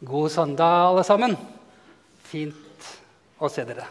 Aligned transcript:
God 0.00 0.30
søndag, 0.30 0.64
alle 0.64 1.02
sammen. 1.02 1.32
Fint 2.22 2.86
å 3.42 3.48
se 3.50 3.64
dere. 3.66 3.82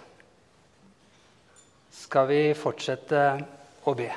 Skal 1.91 2.29
vi 2.29 2.39
fortsette 2.55 3.23
å 3.83 3.93
be? 3.97 4.07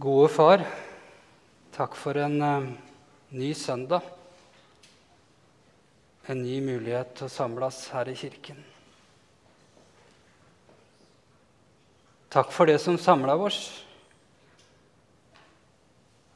Gode 0.00 0.32
far, 0.32 0.64
takk 1.76 2.00
for 2.00 2.24
en 2.24 2.40
uh, 2.40 2.72
ny 3.36 3.52
søndag. 3.52 4.08
En 6.32 6.40
ny 6.40 6.62
mulighet 6.64 7.18
til 7.20 7.28
å 7.28 7.34
samles 7.40 7.90
her 7.92 8.08
i 8.08 8.16
kirken. 8.16 8.64
Takk 12.32 12.56
for 12.56 12.72
det 12.72 12.80
som 12.80 12.96
samla 12.96 13.36
oss 13.36 13.66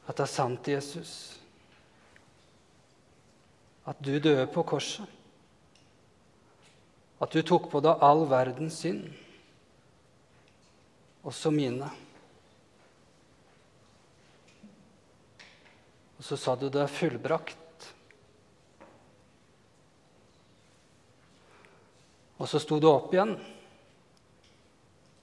at 0.09 0.17
det 0.17 0.25
er 0.25 0.31
sant, 0.31 0.67
Jesus, 0.67 1.13
at 3.85 3.99
du 4.01 4.15
døde 4.17 4.47
på 4.49 4.63
korset. 4.65 5.05
At 7.21 7.35
du 7.35 7.43
tok 7.45 7.67
på 7.69 7.81
deg 7.83 8.01
all 8.05 8.23
verdens 8.31 8.79
synd, 8.81 9.03
også 11.21 11.51
mine. 11.53 11.89
Og 16.17 16.25
så 16.25 16.39
sa 16.39 16.55
du 16.57 16.69
det 16.73 16.81
er 16.81 16.93
fullbrakt. 16.93 17.85
Og 22.39 22.47
så 22.49 22.61
sto 22.63 22.79
du 22.79 22.87
opp 22.89 23.13
igjen, 23.13 23.35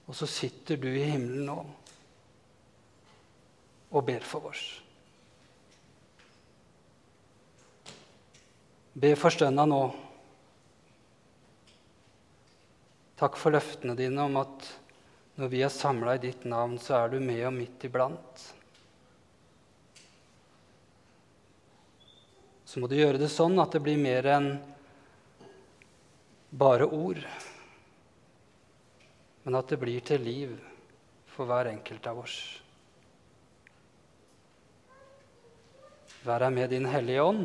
og 0.06 0.14
så 0.14 0.28
sitter 0.30 0.78
du 0.78 0.92
i 0.92 1.08
himmelen 1.08 1.48
nå 1.48 1.58
og 3.90 4.04
ber 4.06 4.24
for 4.26 4.50
oss. 4.50 4.64
Be 8.96 9.12
for 9.18 9.34
stønna 9.34 9.66
nå. 9.68 9.80
Takk 13.20 13.36
for 13.40 13.52
løftene 13.52 13.96
dine 13.96 14.24
om 14.24 14.38
at 14.40 14.68
når 15.36 15.50
vi 15.52 15.60
er 15.64 15.72
samla 15.72 16.14
i 16.16 16.22
ditt 16.22 16.46
navn, 16.48 16.78
så 16.80 17.02
er 17.02 17.12
du 17.12 17.18
med 17.20 17.42
og 17.44 17.52
midt 17.52 17.84
iblant. 17.84 18.44
Så 22.64 22.80
må 22.80 22.88
du 22.88 22.96
gjøre 22.96 23.20
det 23.20 23.28
sånn 23.32 23.60
at 23.60 23.76
det 23.76 23.82
blir 23.84 24.00
mer 24.00 24.26
enn 24.32 24.48
bare 26.56 26.88
ord, 26.88 27.20
men 29.44 29.60
at 29.60 29.68
det 29.68 29.80
blir 29.80 30.04
til 30.04 30.24
liv 30.24 30.56
for 31.36 31.48
hver 31.48 31.68
enkelt 31.68 32.08
av 32.08 32.24
oss. 32.24 32.36
Vær 36.26 36.42
deg 36.42 36.56
med 36.56 36.72
din 36.74 36.86
Hellige 36.90 37.22
Ånd 37.22 37.44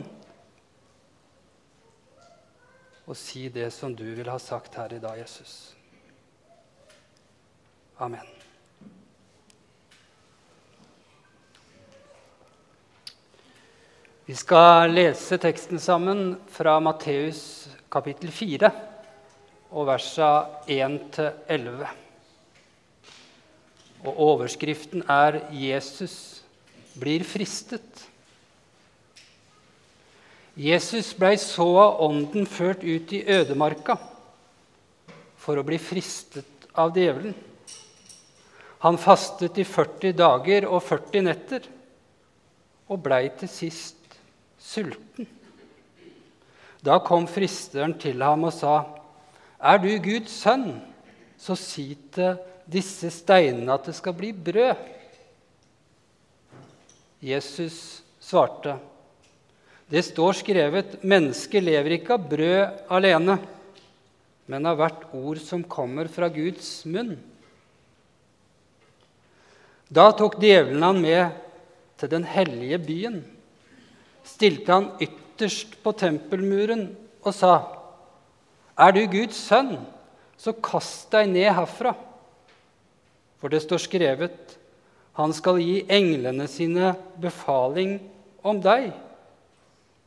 og 3.06 3.18
si 3.20 3.44
det 3.54 3.68
som 3.76 3.94
du 3.94 4.08
vil 4.18 4.30
ha 4.32 4.40
sagt 4.42 4.74
her 4.80 4.96
i 4.96 5.02
dag, 5.04 5.20
Jesus. 5.20 5.76
Amen. 8.02 8.26
Vi 14.26 14.38
skal 14.40 14.96
lese 14.96 15.38
teksten 15.44 15.78
sammen 15.78 16.40
fra 16.50 16.80
Matteus 16.82 17.70
kapittel 17.94 18.34
4 18.34 18.72
og 19.70 19.92
versa 19.92 20.32
1-11. 20.66 21.84
Og 24.08 24.24
overskriften 24.32 25.04
er 25.06 25.44
'Jesus 25.52 26.42
blir 26.98 27.22
fristet'. 27.22 28.11
Jesus 30.56 31.14
blei 31.16 31.38
så 31.40 31.68
av 31.80 32.02
ånden 32.04 32.46
ført 32.46 32.84
ut 32.84 33.14
i 33.16 33.24
ødemarka 33.24 33.96
for 35.40 35.58
å 35.58 35.64
bli 35.66 35.80
fristet 35.80 36.68
av 36.76 36.92
djevelen. 36.96 37.36
Han 38.82 38.98
fastet 39.00 39.60
i 39.62 39.66
40 39.68 40.16
dager 40.18 40.68
og 40.68 40.82
40 40.84 41.24
netter 41.28 41.68
og 42.92 43.00
blei 43.06 43.28
til 43.40 43.52
sist 43.52 44.18
sulten. 44.60 45.30
Da 46.82 46.98
kom 47.06 47.28
fristeren 47.30 47.94
til 48.02 48.22
ham 48.26 48.44
og 48.44 48.54
sa, 48.54 48.98
'Er 49.62 49.78
du 49.78 50.00
Guds 50.00 50.32
sønn, 50.32 50.82
så 51.38 51.56
si 51.56 51.96
til 52.12 52.38
disse 52.68 53.10
steinene 53.12 53.74
at 53.74 53.86
det 53.86 53.96
skal 53.96 54.14
bli 54.14 54.34
brød.' 54.34 54.76
Jesus 57.22 58.02
svarte, 58.20 58.80
det 59.92 60.06
står 60.08 60.38
skrevet 60.40 61.02
mennesket 61.04 61.64
lever 61.66 61.98
ikke 61.98 62.16
av 62.16 62.28
brød 62.32 62.86
alene, 62.96 63.36
men 64.48 64.68
av 64.70 64.78
hvert 64.80 65.04
ord 65.12 65.42
som 65.44 65.66
kommer 65.68 66.08
fra 66.12 66.30
Guds 66.32 66.70
munn. 66.88 67.18
Da 69.92 70.08
tok 70.16 70.40
djevelen 70.40 70.86
han 70.88 71.02
med 71.04 71.36
til 72.00 72.14
den 72.14 72.24
hellige 72.24 72.80
byen, 72.80 73.20
stilte 74.24 74.72
han 74.72 74.88
ytterst 75.04 75.76
på 75.84 75.92
tempelmuren 76.00 76.88
og 77.26 77.34
sa, 77.36 77.54
'Er 78.78 78.92
du 78.92 79.06
Guds 79.12 79.36
sønn, 79.36 79.76
så 80.38 80.54
kast 80.54 81.12
deg 81.12 81.28
ned 81.30 81.52
herfra.' 81.52 81.96
For 83.42 83.50
det 83.50 83.62
står 83.62 83.78
skrevet, 83.78 84.58
'Han 85.14 85.34
skal 85.34 85.60
gi 85.60 85.86
englene 85.90 86.48
sine 86.48 86.96
befaling 87.20 88.00
om 88.42 88.62
deg.' 88.62 89.11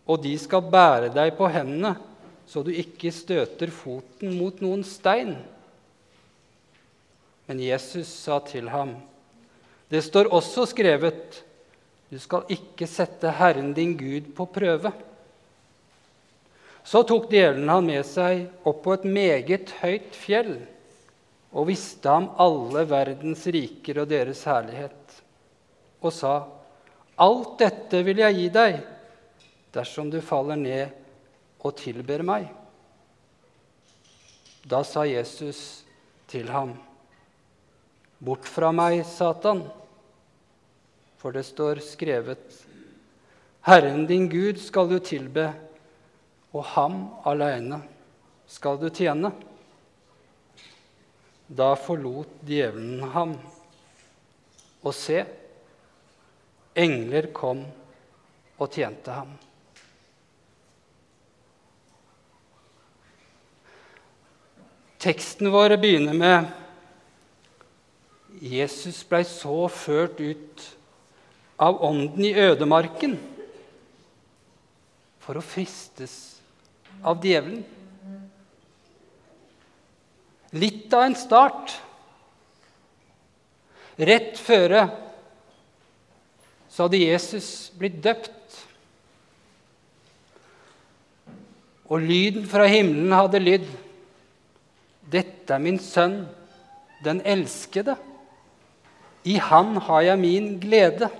Og 0.05 0.21
de 0.25 0.35
skal 0.41 0.67
bære 0.69 1.11
deg 1.15 1.33
på 1.39 1.49
hendene, 1.49 1.95
så 2.47 2.61
du 2.65 2.71
ikke 2.75 3.13
støter 3.15 3.73
foten 3.73 4.35
mot 4.37 4.61
noen 4.61 4.85
stein. 4.85 5.33
Men 7.49 7.61
Jesus 7.61 8.09
sa 8.09 8.39
til 8.45 8.69
ham, 8.73 8.95
det 9.89 10.03
står 10.05 10.31
også 10.33 10.67
skrevet, 10.69 11.41
du 12.09 12.19
skal 12.21 12.45
ikke 12.53 12.89
sette 12.89 13.33
Herren 13.39 13.73
din 13.77 13.97
Gud 13.99 14.31
på 14.37 14.47
prøve. 14.53 14.93
Så 16.85 17.01
tok 17.09 17.31
djevelen 17.33 17.71
han 17.73 17.87
med 17.89 18.05
seg 18.05 18.45
opp 18.69 18.83
på 18.85 18.97
et 18.97 19.07
meget 19.09 19.73
høyt 19.81 20.17
fjell 20.17 20.57
og 21.55 21.69
visste 21.71 22.11
ham 22.11 22.27
alle 22.43 22.83
verdens 22.91 23.45
riker 23.55 24.03
og 24.03 24.11
deres 24.11 24.43
herlighet, 24.49 25.21
og 26.03 26.13
sa, 26.13 26.35
Alt 27.15 27.61
dette 27.61 28.01
vil 28.03 28.19
jeg 28.25 28.35
gi 28.35 28.49
deg 28.51 28.81
dersom 29.75 30.11
du 30.11 30.21
faller 30.23 30.59
ned 30.61 31.65
og 31.65 31.75
tilber 31.81 32.23
meg. 32.27 32.47
Da 34.65 34.81
sa 34.87 35.05
Jesus 35.05 35.85
til 36.31 36.49
ham, 36.49 36.77
Bort 38.25 38.47
fra 38.49 38.71
meg, 38.73 39.03
Satan, 39.05 39.67
for 41.21 41.35
det 41.35 41.43
står 41.45 41.83
skrevet, 41.85 42.63
Herren 43.65 44.07
din 44.09 44.29
Gud 44.33 44.61
skal 44.61 44.89
du 44.89 44.97
tilbe, 45.05 45.51
og 46.55 46.65
ham 46.73 46.99
alene 47.29 47.83
skal 48.49 48.79
du 48.81 48.89
tjene. 48.95 49.33
Da 51.49 51.75
forlot 51.77 52.39
djevelen 52.47 53.03
ham, 53.13 53.35
og 54.85 54.95
se, 54.97 55.25
engler 56.77 57.29
kom 57.37 57.65
og 58.57 58.71
tjente 58.73 59.13
ham. 59.13 59.35
Teksten 65.05 65.51
vår 65.53 65.75
begynner 65.77 66.17
med 66.17 66.47
Jesus 68.41 69.03
blei 69.05 69.21
så 69.29 69.67
ført 69.69 70.17
ut 70.17 70.63
av 71.61 71.83
ånden 71.85 72.25
i 72.25 72.33
ødemarken 72.33 73.19
for 75.21 75.37
å 75.37 75.45
fristes 75.45 76.15
av 77.05 77.21
djevelen. 77.21 77.61
Litt 80.57 80.97
av 80.97 81.05
en 81.11 81.21
start. 81.21 81.77
Rett 84.01 84.41
føre 84.41 84.89
så 86.73 86.87
hadde 86.89 87.05
Jesus 87.05 87.49
blitt 87.77 88.01
døpt. 88.01 88.61
Og 91.93 92.01
lyden 92.01 92.49
fra 92.49 92.73
himmelen 92.73 93.13
hadde 93.13 93.45
lydd. 93.51 93.75
'Dette 95.11 95.55
er 95.55 95.61
min 95.63 95.79
sønn, 95.79 96.25
den 97.05 97.21
elskede. 97.25 97.97
I 99.25 99.37
han 99.39 99.77
har 99.77 100.03
jeg 100.03 100.19
min 100.19 100.61
glede.' 100.61 101.11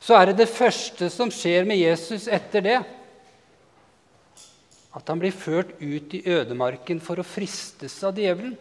Så 0.00 0.14
er 0.14 0.26
det 0.30 0.36
det 0.38 0.52
første 0.52 1.10
som 1.10 1.32
skjer 1.34 1.66
med 1.66 1.80
Jesus 1.80 2.28
etter 2.30 2.62
det, 2.62 2.76
at 4.94 5.08
han 5.10 5.18
blir 5.18 5.34
ført 5.34 5.74
ut 5.82 6.14
i 6.14 6.22
ødemarken 6.30 7.00
for 7.02 7.18
å 7.18 7.26
fristes 7.26 7.98
av 8.06 8.14
djevelen. 8.14 8.54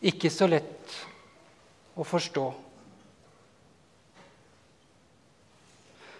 ikke 0.00 0.30
så 0.30 0.46
lett 0.46 0.94
å 1.98 2.06
forstå. 2.06 2.46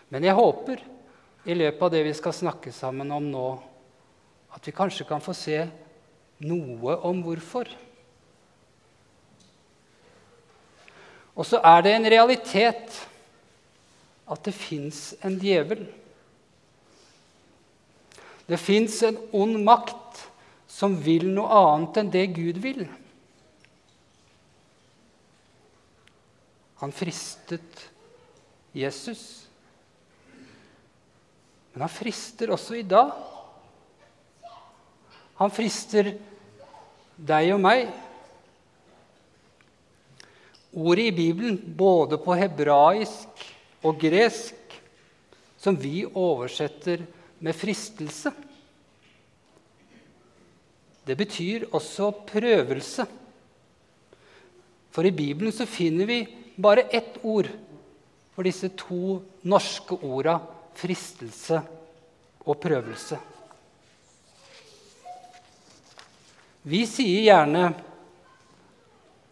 Men 0.08 0.24
jeg 0.24 0.38
håper 0.38 0.82
i 1.48 1.56
løpet 1.56 1.82
av 1.86 1.92
det 1.94 2.04
vi 2.04 2.14
skal 2.16 2.34
snakke 2.36 2.72
sammen 2.76 3.08
om 3.14 3.24
nå, 3.32 3.48
at 4.52 4.66
vi 4.68 4.74
kanskje 4.76 5.06
kan 5.08 5.22
få 5.24 5.32
se 5.36 5.62
noe 6.44 6.96
om 7.08 7.22
hvorfor. 7.24 7.70
Og 11.38 11.46
så 11.46 11.62
er 11.64 11.84
det 11.86 11.94
en 11.94 12.10
realitet 12.12 12.98
at 14.28 14.44
det 14.44 14.52
fins 14.52 15.14
en 15.24 15.38
djevel. 15.40 15.86
Det 18.48 18.60
fins 18.60 19.00
en 19.06 19.16
ond 19.32 19.56
makt 19.64 20.24
som 20.68 20.98
vil 21.00 21.30
noe 21.32 21.48
annet 21.64 22.02
enn 22.02 22.12
det 22.12 22.26
Gud 22.36 22.60
vil. 22.60 22.84
Han 26.82 26.92
fristet 26.94 27.88
Jesus. 28.76 29.47
Men 31.78 31.84
han 31.86 31.94
frister 31.94 32.50
også 32.50 32.74
i 32.74 32.82
dag. 32.90 33.12
Han 35.38 35.52
frister 35.54 36.08
deg 37.14 37.52
og 37.54 37.60
meg. 37.62 37.92
Ordet 40.74 41.04
i 41.04 41.14
Bibelen, 41.14 41.60
både 41.78 42.18
på 42.18 42.34
hebraisk 42.34 43.44
og 43.86 44.02
gresk, 44.02 44.74
som 45.54 45.78
vi 45.78 46.02
oversetter 46.02 47.06
med 47.38 47.54
fristelse, 47.54 48.34
det 51.06 51.14
betyr 51.22 51.70
også 51.70 52.10
prøvelse. 52.26 53.06
For 54.90 55.06
i 55.06 55.14
Bibelen 55.14 55.54
så 55.54 55.70
finner 55.70 56.10
vi 56.10 56.20
bare 56.58 56.88
ett 56.90 57.22
ord 57.22 57.54
for 58.34 58.50
disse 58.50 58.74
to 58.74 59.20
norske 59.46 60.02
orda 60.02 60.40
fristelse 60.78 61.58
og 62.46 62.56
prøvelse. 62.62 63.18
Vi 66.68 66.82
sier 66.88 67.24
gjerne 67.24 67.64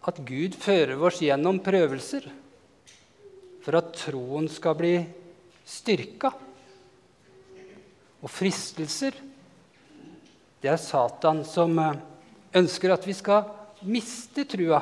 at 0.06 0.18
Gud 0.26 0.56
fører 0.58 1.00
oss 1.08 1.20
gjennom 1.24 1.58
prøvelser 1.62 2.28
for 3.64 3.78
at 3.80 3.94
troen 3.98 4.46
skal 4.50 4.76
bli 4.78 4.94
styrka. 5.66 6.30
Og 8.22 8.30
fristelser, 8.30 9.16
det 10.62 10.70
er 10.70 10.80
Satan 10.80 11.42
som 11.46 11.74
ønsker 12.56 12.94
at 12.94 13.06
vi 13.06 13.14
skal 13.14 13.50
miste 13.86 14.46
trua. 14.48 14.80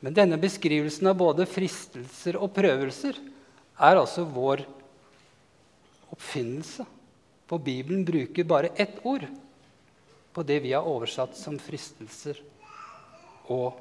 Men 0.00 0.14
denne 0.14 0.38
beskrivelsen 0.38 1.10
av 1.10 1.18
både 1.18 1.46
fristelser 1.48 2.38
og 2.38 2.52
prøvelser 2.54 3.18
er 3.78 3.98
altså 3.98 4.22
vår 4.26 4.62
oppfinnelse. 6.14 6.86
For 7.48 7.62
Bibelen 7.62 8.04
bruker 8.06 8.46
bare 8.46 8.74
ett 8.76 9.00
ord 9.08 9.24
på 10.32 10.44
det 10.46 10.60
vi 10.62 10.74
har 10.76 10.86
oversatt 10.86 11.34
som 11.38 11.56
fristelser 11.58 12.38
og, 13.50 13.80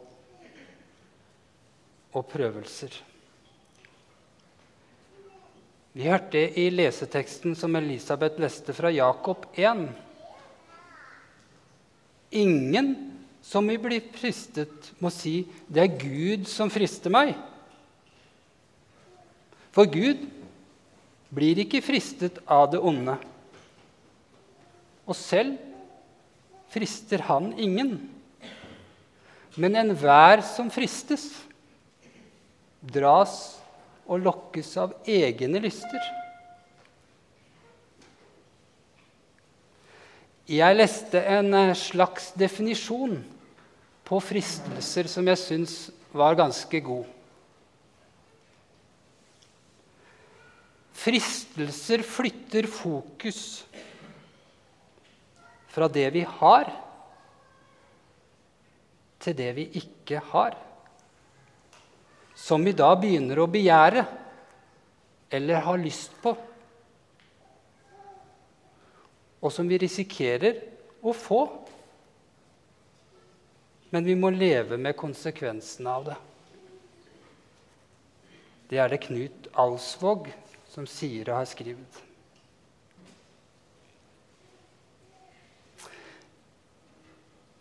og 2.16 2.26
prøvelser. 2.32 2.96
Vi 5.98 6.06
hørte 6.06 6.42
i 6.62 6.68
leseteksten 6.70 7.56
som 7.58 7.76
Elisabeth 7.76 8.40
leste 8.42 8.74
fra 8.78 8.90
Jakob 8.94 9.48
1. 9.58 9.88
Ingen 12.38 13.07
som 13.48 13.68
vi 13.68 13.78
blir 13.80 14.04
fristet, 14.12 14.92
må 15.00 15.10
si 15.10 15.48
'det 15.72 15.84
er 15.84 16.00
Gud 16.00 16.48
som 16.48 16.70
frister 16.70 17.10
meg'. 17.10 17.38
For 19.72 19.86
Gud 19.86 20.28
blir 21.32 21.60
ikke 21.64 21.82
fristet 21.82 22.40
av 22.48 22.72
det 22.72 22.80
onde. 22.80 23.18
Og 25.08 25.16
selv 25.16 25.58
frister 26.70 27.22
han 27.22 27.54
ingen. 27.58 28.10
Men 29.56 29.76
enhver 29.76 30.42
som 30.42 30.70
fristes, 30.70 31.32
dras 32.82 33.62
og 34.06 34.20
lokkes 34.20 34.76
av 34.78 34.94
egne 35.08 35.60
lyster. 35.60 36.04
Jeg 40.48 40.76
leste 40.78 41.20
en 41.20 41.54
eh, 41.54 41.74
slags 41.76 42.32
definisjon 42.40 43.18
på 44.08 44.20
fristelser 44.24 45.10
som 45.12 45.28
jeg 45.28 45.40
syns 45.42 45.76
var 46.16 46.38
ganske 46.40 46.80
god. 46.84 47.06
Fristelser 50.98 52.04
flytter 52.08 52.68
fokus 52.72 53.42
fra 55.72 55.90
det 55.92 56.08
vi 56.16 56.24
har, 56.40 56.72
til 59.22 59.36
det 59.38 59.52
vi 59.60 59.68
ikke 59.82 60.24
har. 60.32 60.56
Som 62.38 62.64
vi 62.66 62.74
da 62.78 62.94
begynner 62.96 63.44
å 63.44 63.50
begjære 63.52 64.06
eller 65.38 65.66
har 65.68 65.82
lyst 65.82 66.16
på. 66.24 66.32
Og 69.44 69.54
som 69.54 69.68
vi 69.68 69.80
risikerer 69.84 70.62
å 71.04 71.14
få. 71.14 71.44
Men 73.90 74.06
vi 74.06 74.16
må 74.20 74.30
leve 74.34 74.78
med 74.78 74.98
konsekvensene 75.00 75.94
av 75.94 76.10
det. 76.10 76.18
Det 78.68 78.82
er 78.84 78.92
det 78.92 79.00
Knut 79.06 79.48
Alsvåg 79.56 80.28
som 80.74 80.88
sier 80.90 81.30
og 81.32 81.40
har 81.40 81.48
skrevet. 81.48 82.04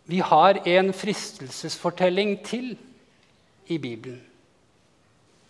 Vi 0.07 0.19
har 0.23 0.61
en 0.67 0.93
fristelsesfortelling 0.95 2.37
til 2.47 2.75
i 3.67 3.77
Bibelen. 3.77 4.21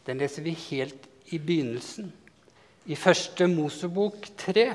Den 0.07 0.21
leser 0.21 0.41
vi 0.45 0.56
helt 0.69 1.03
i 1.30 1.38
begynnelsen, 1.38 2.13
i 2.88 2.95
første 2.95 3.47
Mosebok 3.51 4.30
3. 4.39 4.71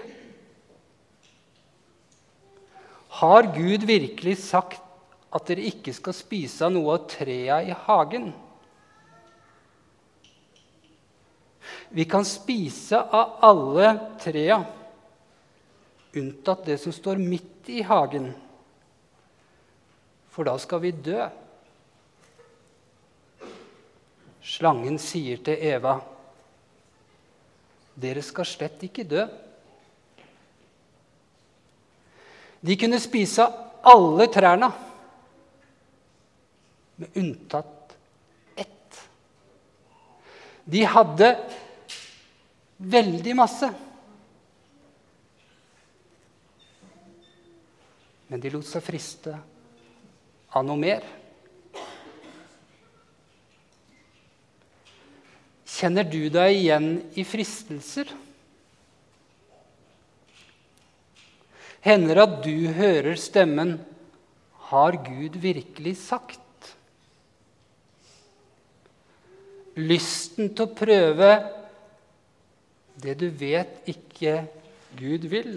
Har 3.22 3.48
Gud 3.56 3.86
virkelig 3.88 4.36
sagt 4.44 4.81
at 5.32 5.48
dere 5.48 5.65
ikke 5.69 5.94
skal 5.96 6.17
spise 6.17 6.67
av 6.67 6.74
noe 6.74 6.96
av 6.96 7.08
trea 7.10 7.62
i 7.65 7.74
hagen? 7.86 8.31
Vi 11.93 12.05
kan 12.08 12.24
spise 12.24 13.01
av 13.01 13.39
alle 13.44 13.93
trea, 14.20 14.62
unntatt 16.17 16.65
det 16.69 16.79
som 16.81 16.93
står 16.93 17.20
midt 17.20 17.69
i 17.72 17.82
hagen 17.84 18.32
for 20.32 20.48
da 20.48 20.55
skal 20.58 20.81
vi 20.81 20.93
dø. 20.96 21.20
Slangen 24.43 24.96
sier 24.98 25.43
til 25.44 25.60
Eva, 25.60 26.01
'Dere 27.94 28.22
skal 28.24 28.48
slett 28.48 28.81
ikke 28.82 29.05
dø.' 29.05 29.29
De 32.62 32.77
kunne 32.79 33.01
spise 33.03 33.44
alle 33.84 34.27
trærne, 34.32 34.70
med 36.96 37.17
unntatt 37.17 37.96
ett. 38.56 39.01
De 40.65 40.84
hadde 40.84 41.32
veldig 42.77 43.37
masse. 43.37 43.70
Men 48.27 48.41
de 48.41 48.53
lot 48.55 48.67
seg 48.67 48.84
friste 48.84 49.34
av 50.56 50.65
noe 50.65 50.81
mer? 50.81 51.05
Kjenner 55.82 56.06
du 56.06 56.29
deg 56.31 56.55
igjen 56.55 56.87
i 57.19 57.25
fristelser? 57.27 58.13
Hender 61.82 62.20
at 62.22 62.37
du 62.44 62.70
hører 62.77 63.19
stemmen 63.19 63.81
'Har 64.70 64.96
Gud 65.03 65.37
virkelig 65.43 65.96
sagt?' 65.99 66.42
Lysten 69.76 70.50
til 70.52 70.67
å 70.67 70.74
prøve 70.76 71.29
det 73.02 73.17
du 73.20 73.29
vet 73.29 73.88
ikke 73.88 74.43
Gud 74.98 75.24
vil. 75.32 75.55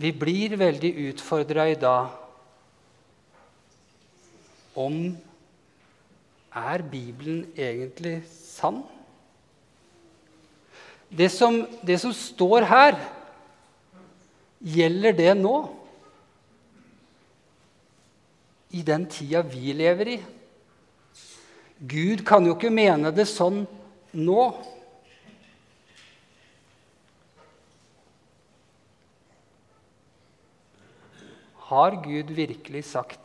Vi 0.00 0.12
blir 0.16 0.56
veldig 0.58 0.92
utfordra 1.10 1.68
i 1.70 1.78
dag 1.78 2.14
om 4.80 5.02
er 6.56 6.82
Bibelen 6.90 7.44
egentlig 7.54 8.22
sann? 8.32 8.80
det 11.10 11.30
som, 11.34 11.66
det 11.82 11.98
som 12.00 12.12
står 12.14 12.66
her, 12.70 12.98
gjelder 14.60 15.16
det 15.16 15.32
nå? 15.38 15.56
I 18.70 18.82
den 18.86 19.06
tida 19.10 19.42
vi 19.42 19.72
lever 19.74 20.12
i? 20.14 20.18
Gud 21.80 22.26
kan 22.26 22.44
jo 22.46 22.54
ikke 22.54 22.70
mene 22.72 23.10
det 23.14 23.26
sånn 23.30 23.64
nå. 24.14 24.42
Har 31.70 31.96
Gud 32.04 32.34
virkelig 32.34 32.84
sagt 32.90 33.18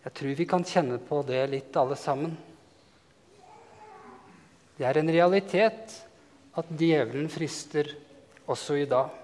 Jeg 0.00 0.16
tror 0.16 0.36
vi 0.38 0.46
kan 0.48 0.62
kjenne 0.64 0.96
på 1.04 1.20
det 1.28 1.42
litt, 1.52 1.76
alle 1.76 1.96
sammen. 1.98 2.32
Det 4.78 4.86
er 4.88 4.96
en 4.96 5.12
realitet 5.12 5.92
at 6.56 6.70
djevelen 6.72 7.28
frister 7.28 7.92
også 8.48 8.78
i 8.80 8.86
dag. 8.88 9.19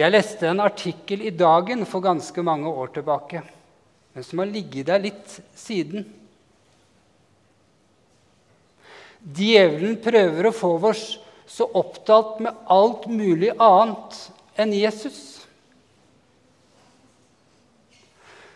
Jeg 0.00 0.14
leste 0.14 0.48
en 0.48 0.62
artikkel 0.64 1.26
i 1.28 1.32
Dagen 1.34 1.82
for 1.84 2.00
ganske 2.00 2.42
mange 2.44 2.70
år 2.72 2.94
tilbake, 2.94 3.42
men 4.14 4.24
som 4.24 4.40
har 4.40 4.48
ligget 4.48 4.88
der 4.88 5.02
litt 5.02 5.34
siden. 5.58 6.06
Djevelen 9.20 9.98
prøver 10.00 10.48
å 10.48 10.54
få 10.56 10.70
oss 10.88 11.04
så 11.50 11.66
opptatt 11.76 12.40
med 12.40 12.64
alt 12.72 13.04
mulig 13.12 13.50
annet 13.58 14.16
enn 14.56 14.72
Jesus. 14.72 15.20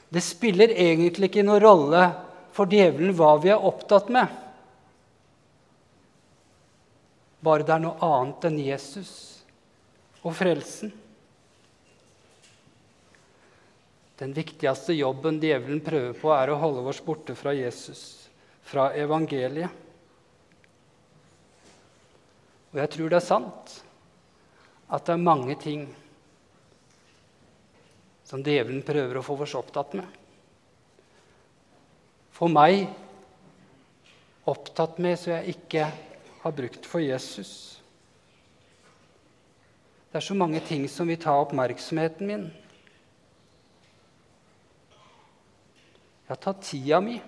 Det 0.09 0.25
spiller 0.25 0.73
egentlig 0.73 1.29
ikke 1.29 1.45
noen 1.45 1.65
rolle 1.67 2.09
for 2.57 2.71
djevelen 2.71 3.13
hva 3.19 3.35
vi 3.43 3.53
er 3.53 3.69
opptatt 3.69 4.09
med. 4.15 4.33
Bare 7.45 7.67
det 7.67 7.77
er 7.77 7.85
noe 7.85 8.13
annet 8.15 8.49
enn 8.49 8.61
Jesus 8.65 9.11
og 10.25 10.33
frelsen. 10.39 11.04
Den 14.25 14.33
viktigste 14.33 14.95
jobben 14.97 15.37
djevelen 15.37 15.83
prøver 15.85 16.15
på, 16.17 16.31
er 16.33 16.49
å 16.49 16.57
holde 16.57 16.81
oss 16.89 17.03
borte 17.05 17.35
fra 17.37 17.53
Jesus, 17.53 18.25
fra 18.65 18.87
evangeliet. 18.97 19.69
Og 22.73 22.81
jeg 22.81 22.93
tror 22.95 23.13
det 23.13 23.19
er 23.19 23.27
sant 23.27 23.75
at 24.89 25.05
det 25.05 25.13
er 25.19 25.27
mange 25.27 25.59
ting 25.61 25.85
som 28.25 28.41
djevelen 28.41 28.81
prøver 28.89 29.21
å 29.21 29.27
få 29.29 29.37
oss 29.45 29.59
opptatt 29.61 29.93
med. 30.01 30.09
For 32.33 32.49
meg 32.49 32.89
opptatt 34.49 35.05
med 35.05 35.21
så 35.21 35.35
jeg 35.37 35.59
ikke 35.59 35.93
har 36.49 36.61
brukt 36.65 36.89
for 36.89 37.05
Jesus. 37.05 37.55
Det 40.09 40.23
er 40.25 40.31
så 40.33 40.41
mange 40.41 40.65
ting 40.65 40.89
som 40.89 41.13
vil 41.13 41.21
ta 41.21 41.37
oppmerksomheten 41.45 42.33
min. 42.33 42.53
Har 46.29 46.41
tatt 46.41 46.63
tida 46.65 47.01
mi. 47.05 47.19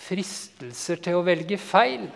Fristelser 0.00 1.02
til 1.04 1.18
å 1.18 1.24
velge 1.26 1.58
feil. 1.60 2.06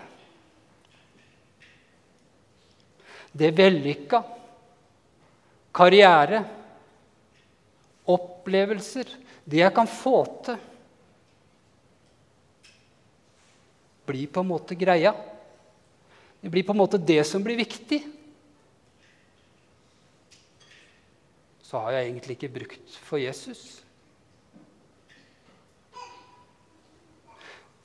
Det 3.34 3.50
vellykka 3.54 4.22
karriere, 5.74 6.40
opplevelser, 8.06 9.10
det 9.44 9.60
jeg 9.60 9.74
kan 9.74 9.90
få 9.90 10.16
til, 10.46 10.58
blir 14.04 14.28
på 14.30 14.44
en 14.44 14.50
måte 14.52 14.76
greia. 14.78 15.14
Det 16.40 16.52
blir 16.52 16.64
på 16.66 16.74
en 16.74 16.82
måte 16.82 17.00
det 17.00 17.22
som 17.26 17.42
blir 17.42 17.56
viktig. 17.56 18.02
Så 21.64 21.80
har 21.80 21.96
jeg 21.96 22.10
egentlig 22.10 22.36
ikke 22.36 22.54
brukt 22.60 22.98
for 23.08 23.18
Jesus. 23.18 23.83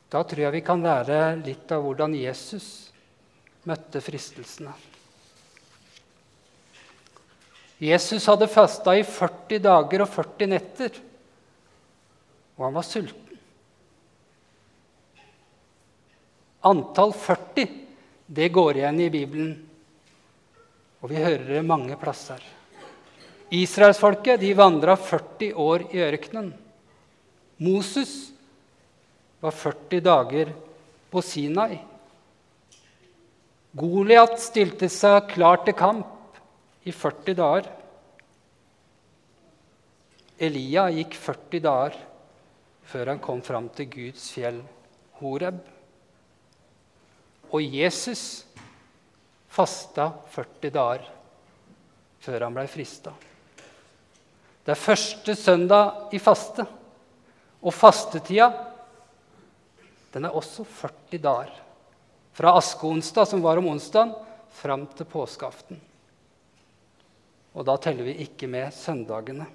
Da 0.09 0.23
tror 0.25 0.41
jeg 0.41 0.55
vi 0.57 0.65
kan 0.65 0.81
lære 0.81 1.37
litt 1.43 1.69
av 1.71 1.83
hvordan 1.85 2.15
Jesus 2.17 2.89
møtte 3.69 4.01
fristelsene. 4.01 4.73
Jesus 7.79 8.25
hadde 8.27 8.49
fasta 8.51 8.95
i 8.97 9.05
40 9.07 9.61
dager 9.63 10.03
og 10.03 10.09
40 10.11 10.49
netter, 10.51 10.97
og 12.57 12.65
han 12.65 12.75
var 12.75 12.87
sulten. 12.87 13.37
Antall 16.67 17.13
40 17.15 17.69
det 18.29 18.49
går 18.53 18.81
igjen 18.81 18.99
i 19.01 19.11
Bibelen, 19.13 19.53
og 20.99 21.09
vi 21.09 21.21
hører 21.21 21.45
det 21.47 21.61
mange 21.65 21.95
plasser. 22.01 22.41
Israelsfolket 23.55 24.43
vandra 24.57 24.97
40 24.99 25.53
år 25.57 25.87
i 25.95 26.03
ørkenen. 26.03 26.51
Moses 27.63 28.33
var 29.39 29.51
40 29.51 30.01
dager 30.01 30.53
på 31.09 31.21
Sinai. 31.21 31.79
Goliat 33.71 34.39
stilte 34.41 34.89
seg 34.91 35.29
klar 35.33 35.61
til 35.65 35.77
kamp 35.77 36.39
i 36.89 36.91
40 36.91 37.37
dager. 37.37 37.69
Elia 40.39 40.87
gikk 40.95 41.15
40 41.19 41.63
dager 41.63 41.97
før 42.89 43.13
han 43.13 43.21
kom 43.21 43.43
fram 43.45 43.69
til 43.75 43.89
Guds 43.93 44.29
fjell 44.33 44.61
Horeb. 45.19 45.59
Og 47.49 47.63
Jesus 47.63 48.45
fasta 49.49 50.09
40 50.33 50.73
dager 50.73 51.07
før 52.19 52.45
han 52.45 52.55
ble 52.55 52.65
frista. 52.69 53.13
Det 54.65 54.75
er 54.75 54.81
første 54.81 55.35
søndag 55.35 56.13
i 56.13 56.19
faste. 56.21 56.65
Og 57.59 57.73
fastetida 57.75 58.49
den 60.13 60.25
er 60.25 60.35
også 60.35 60.65
40 60.65 61.19
dager. 61.21 61.51
Fra 62.33 62.55
askeonsdag, 62.57 63.27
som 63.27 63.43
var 63.43 63.59
om 63.59 63.67
onsdagen, 63.71 64.13
fram 64.49 64.85
til 64.97 65.07
påskeaften. 65.09 65.79
Og 67.53 67.65
da 67.65 67.75
teller 67.81 68.07
vi 68.07 68.19
ikke 68.23 68.47
med 68.49 68.73
søndagene. 68.73 69.47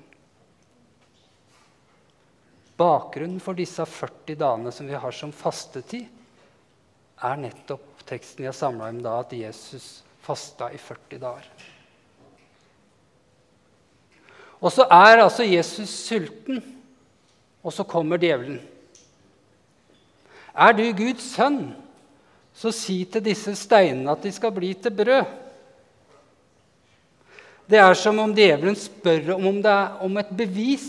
Bakgrunnen 2.76 3.38
for 3.42 3.54
disse 3.54 3.86
40 3.86 4.34
dagene 4.38 4.72
som 4.74 4.88
vi 4.90 4.98
har 4.98 5.14
som 5.14 5.32
fastetid, 5.34 6.08
er 7.24 7.38
nettopp 7.38 8.02
teksten 8.08 8.42
vi 8.42 8.50
har 8.50 8.56
samla 8.56 8.90
om 8.90 8.98
da, 9.02 9.20
at 9.22 9.32
Jesus 9.32 10.02
fasta 10.24 10.70
i 10.74 10.78
40 10.80 11.20
dager. 11.22 11.48
Og 14.64 14.72
så 14.72 14.86
er 14.88 15.22
altså 15.22 15.44
Jesus 15.44 15.92
sulten, 16.06 16.62
og 17.64 17.72
så 17.72 17.84
kommer 17.88 18.20
djevelen. 18.20 18.58
Er 20.54 20.74
du 20.76 20.84
Guds 20.94 21.26
sønn, 21.34 21.72
så 22.54 22.70
si 22.70 23.00
til 23.10 23.24
disse 23.26 23.56
steinene 23.58 24.12
at 24.14 24.22
de 24.22 24.30
skal 24.32 24.54
bli 24.54 24.70
til 24.78 24.94
brød. 24.94 25.24
Det 27.66 27.80
er 27.80 27.94
som 27.96 28.20
om 28.20 28.34
djevelen 28.36 28.76
spør 28.76 29.34
om 29.34 29.62
det 29.64 29.72
er 29.72 30.02
om 30.04 30.20
et 30.20 30.30
bevis 30.36 30.88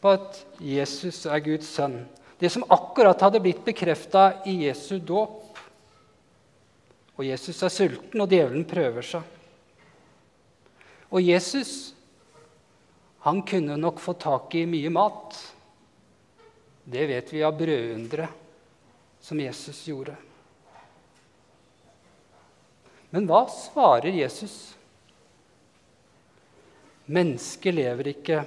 på 0.00 0.16
at 0.16 0.40
Jesus 0.60 1.24
er 1.26 1.40
Guds 1.44 1.68
sønn. 1.76 2.02
Det 2.40 2.48
som 2.52 2.64
akkurat 2.72 3.20
hadde 3.20 3.42
blitt 3.44 3.62
bekrefta 3.64 4.42
i 4.48 4.64
Jesu 4.64 4.98
dåp. 4.98 5.58
Og 7.20 7.26
Jesus 7.26 7.58
er 7.62 7.72
sulten, 7.72 8.20
og 8.20 8.30
djevelen 8.32 8.64
prøver 8.64 9.04
seg. 9.04 9.24
Og 11.12 11.20
Jesus 11.20 11.92
han 13.20 13.42
kunne 13.44 13.76
nok 13.76 14.00
få 14.00 14.14
tak 14.16 14.54
i 14.56 14.64
mye 14.64 14.88
mat. 14.94 15.36
Det 16.90 17.06
vet 17.06 17.32
vi 17.32 17.42
av 17.46 17.54
brødunderet 17.54 19.22
som 19.22 19.38
Jesus 19.38 19.78
gjorde. 19.86 20.16
Men 23.10 23.26
hva 23.30 23.44
svarer 23.50 24.14
Jesus? 24.14 24.54
Mennesket 27.10 27.74
lever 27.74 28.10
ikke 28.12 28.40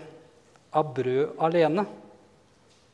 av 0.76 0.90
brød 0.96 1.38
alene, 1.44 1.86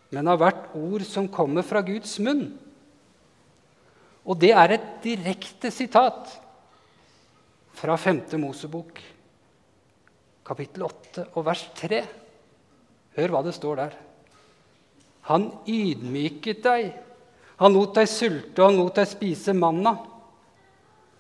men 0.10 0.30
av 0.30 0.42
hvert 0.42 0.76
ord 0.78 1.06
som 1.06 1.30
kommer 1.34 1.66
fra 1.66 1.82
Guds 1.86 2.18
munn. 2.26 2.44
Og 4.26 4.38
det 4.42 4.52
er 4.54 4.76
et 4.76 4.88
direkte 5.02 5.72
sitat 5.74 6.34
fra 7.80 7.96
5. 7.98 8.22
Mosebok, 8.42 9.02
kapittel 10.46 10.86
8 10.90 11.26
og 11.32 11.46
vers 11.48 11.66
3. 11.80 12.04
Hør 13.18 13.34
hva 13.34 13.44
det 13.46 13.56
står 13.58 13.82
der. 13.82 13.98
Han 15.30 15.50
ydmyket 15.70 16.64
deg. 16.66 16.92
Han 17.60 17.76
lot 17.76 17.98
deg 18.00 18.08
sulte, 18.10 18.62
og 18.62 18.70
han 18.70 18.80
lot 18.80 18.98
deg 18.98 19.10
spise 19.10 19.54
manna, 19.54 19.98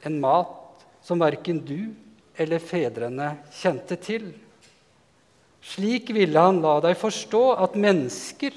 en 0.07 0.19
mat 0.23 0.85
som 1.03 1.19
verken 1.19 1.59
du 1.67 1.91
eller 2.39 2.63
fedrene 2.63 3.33
kjente 3.51 3.97
til. 3.99 4.29
Slik 5.59 6.13
ville 6.15 6.39
han 6.39 6.61
la 6.63 6.77
deg 6.83 6.95
forstå 6.97 7.43
at 7.59 7.75
mennesker 7.75 8.55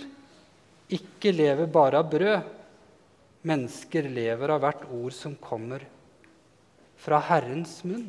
ikke 0.92 1.32
lever 1.35 1.71
bare 1.73 1.99
av 1.99 2.11
brød. 2.12 2.50
Mennesker 3.50 4.06
lever 4.06 4.52
av 4.54 4.62
hvert 4.62 4.85
ord 4.94 5.14
som 5.16 5.35
kommer 5.42 5.82
fra 7.02 7.18
Herrens 7.26 7.80
munn. 7.82 8.06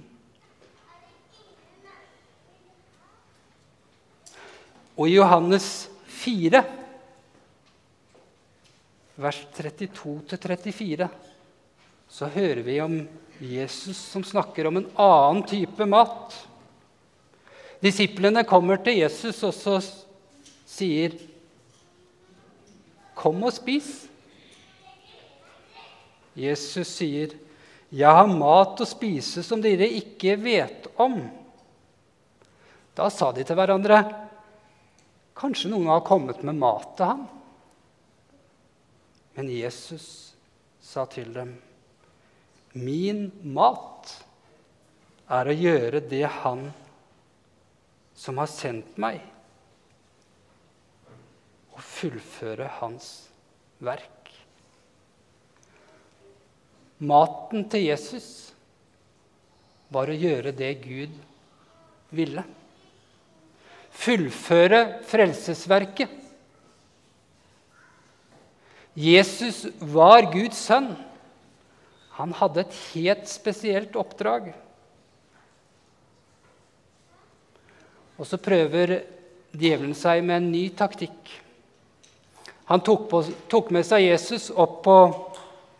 Og 4.93 5.09
i 5.09 5.15
Johannes 5.15 5.87
4, 6.21 6.61
vers 9.15 9.45
32-34, 9.55 11.07
så 12.09 12.29
hører 12.33 12.61
vi 12.65 12.79
om 12.81 12.95
Jesus 13.43 13.97
som 13.97 14.23
snakker 14.23 14.67
om 14.67 14.79
en 14.79 14.89
annen 14.99 15.43
type 15.49 15.85
mat. 15.89 16.33
Disiplene 17.83 18.45
kommer 18.47 18.79
til 18.83 19.01
Jesus 19.01 19.43
og 19.43 19.53
så 19.53 19.77
sier, 20.65 21.13
'Kom 23.15 23.43
og 23.43 23.53
spis'. 23.53 24.07
Jesus 26.35 26.87
sier, 26.87 27.29
'Jeg 27.91 28.09
har 28.09 28.27
mat 28.27 28.81
å 28.81 28.85
spise 28.85 29.43
som 29.43 29.61
dere 29.61 29.85
ikke 29.85 30.35
vet 30.41 30.87
om.' 30.97 31.29
Da 32.95 33.09
sa 33.09 33.31
de 33.31 33.43
til 33.43 33.55
hverandre, 33.55 34.25
'Kanskje 35.35 35.69
noen 35.69 35.87
har 35.87 36.01
kommet 36.01 36.43
med 36.43 36.55
mat 36.55 36.97
til 36.97 37.05
ham?' 37.05 37.42
Men 39.33 39.49
Jesus 39.49 40.35
sa 40.81 41.05
til 41.05 41.33
dem, 41.33 41.55
'Min 42.73 43.31
mat 43.43 44.23
er 45.29 45.49
å 45.49 45.53
gjøre 45.53 46.01
det 46.09 46.25
Han 46.41 46.71
som 48.13 48.37
har 48.37 48.49
sendt 48.49 48.97
meg, 48.97 49.21
og 51.73 51.81
fullføre 51.81 52.69
Hans 52.79 53.29
verk. 53.83 54.29
Maten 57.03 57.65
til 57.69 57.87
Jesus 57.89 58.27
var 59.93 60.09
å 60.09 60.17
gjøre 60.17 60.53
det 60.55 60.71
Gud 60.85 61.15
ville. 62.13 62.43
Fullføre 63.93 64.83
frelsesverket. 65.09 66.22
Jesus 68.93 69.65
var 69.79 70.27
Guds 70.33 70.59
sønn. 70.67 70.91
Han 72.19 72.33
hadde 72.37 72.61
et 72.61 72.75
helt 72.93 73.25
spesielt 73.29 73.95
oppdrag. 73.97 74.51
Og 78.21 78.27
så 78.29 78.37
prøver 78.37 78.99
djevelen 79.53 79.95
seg 79.97 80.21
med 80.25 80.37
en 80.37 80.51
ny 80.53 80.67
taktikk. 80.77 81.31
Han 82.69 82.83
tok, 82.85 83.07
på, 83.09 83.23
tok 83.49 83.73
med 83.73 83.85
seg 83.87 84.05
Jesus 84.05 84.51
opp 84.53 84.83
på 84.85 84.97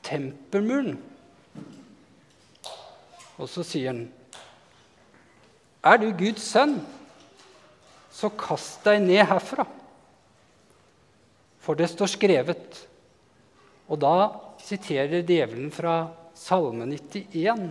tempelmuren. 0.04 0.98
Og 3.38 3.48
så 3.50 3.64
sier 3.66 3.94
han, 3.94 4.12
'Er 5.84 5.98
du 5.98 6.12
Guds 6.12 6.44
sønn, 6.44 6.78
så 8.12 8.30
kast 8.30 8.84
deg 8.86 9.02
ned 9.02 9.26
herfra.' 9.28 9.68
For 11.60 11.76
det 11.76 11.90
står 11.90 12.12
skrevet. 12.12 12.88
Og 13.92 14.00
da 14.00 14.16
siterer 14.64 15.26
djevelen 15.26 15.72
fra 15.74 16.06
Salme 16.38 16.86
91. 16.88 17.68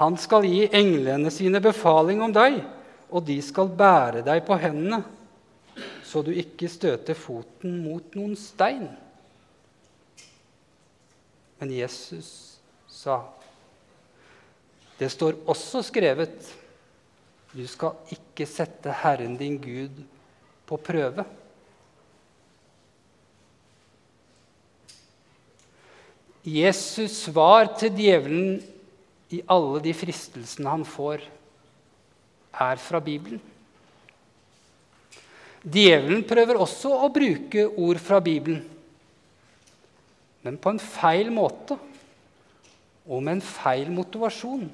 Han 0.00 0.16
skal 0.20 0.44
gi 0.44 0.66
englene 0.76 1.30
sine 1.32 1.60
befaling 1.64 2.22
om 2.24 2.32
deg, 2.34 2.58
og 3.08 3.24
de 3.28 3.36
skal 3.44 3.70
bære 3.72 4.24
deg 4.26 4.42
på 4.44 4.58
hendene, 4.60 5.00
så 6.04 6.22
du 6.24 6.32
ikke 6.32 6.68
støter 6.70 7.16
foten 7.18 7.78
mot 7.84 8.16
noen 8.16 8.34
stein. 8.38 8.88
Men 11.60 11.72
Jesus 11.72 12.28
sa, 12.92 13.22
det 14.98 15.08
står 15.12 15.40
også 15.48 15.82
skrevet, 15.84 16.36
du 17.56 17.64
skal 17.68 17.96
ikke 18.12 18.44
sette 18.48 18.92
Herren 19.00 19.36
din 19.40 19.56
Gud 19.60 20.02
på 20.68 20.76
prøve. 20.76 21.24
Jesus 26.46 27.24
svar 27.24 27.72
til 27.74 27.90
djevelen 27.98 28.60
i 29.34 29.40
alle 29.50 29.80
de 29.82 29.90
fristelsene 29.96 30.70
han 30.70 30.84
får, 30.86 31.24
er 32.54 32.78
fra 32.78 33.00
Bibelen. 33.02 33.40
Djevelen 35.66 36.22
prøver 36.22 36.60
også 36.62 36.92
å 37.02 37.10
bruke 37.10 37.64
ord 37.66 37.98
fra 37.98 38.20
Bibelen, 38.22 38.62
men 40.46 40.60
på 40.62 40.70
en 40.70 40.78
feil 40.78 41.32
måte 41.34 41.74
og 43.06 43.18
med 43.18 43.40
en 43.40 43.42
feil 43.42 43.90
motivasjon. 43.90 44.68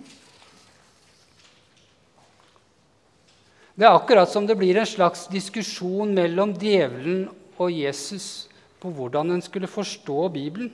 Det 3.72 3.88
er 3.88 3.96
akkurat 3.96 4.28
som 4.28 4.44
det 4.44 4.58
blir 4.60 4.76
en 4.76 4.88
slags 4.88 5.24
diskusjon 5.32 6.12
mellom 6.12 6.52
djevelen 6.60 7.24
og 7.56 7.72
Jesus 7.72 8.50
på 8.82 8.92
hvordan 8.92 9.32
en 9.32 9.44
skulle 9.44 9.70
forstå 9.70 10.28
Bibelen. 10.36 10.68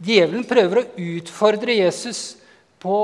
Djevelen 0.00 0.46
prøver 0.48 0.80
å 0.80 1.08
utfordre 1.16 1.76
Jesus 1.76 2.38
på 2.80 2.96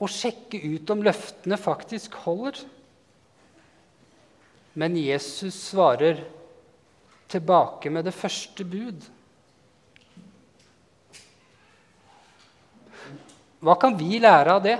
å 0.00 0.08
sjekke 0.08 0.60
ut 0.76 0.90
om 0.94 1.02
løftene 1.04 1.58
faktisk 1.60 2.14
holder. 2.22 2.60
Men 4.78 4.94
Jesus 4.96 5.58
svarer 5.72 6.22
tilbake 7.30 7.90
med 7.90 8.06
det 8.06 8.14
første 8.14 8.64
bud. 8.64 9.02
Hva 13.60 13.76
kan 13.76 13.98
vi 13.98 14.22
lære 14.22 14.54
av 14.56 14.62
det? 14.64 14.78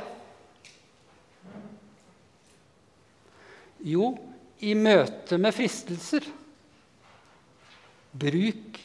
Jo, 3.90 4.14
i 4.60 4.74
møte 4.76 5.38
med 5.40 5.56
fristelser 5.56 6.24
bruk 8.12 8.78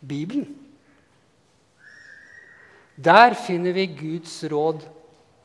Bibelen. 0.00 0.65
Der 2.96 3.34
finner 3.36 3.76
vi 3.76 3.86
Guds 3.92 4.38
råd 4.48 4.86